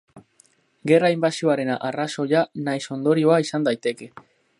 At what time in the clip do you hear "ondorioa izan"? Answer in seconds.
2.97-3.69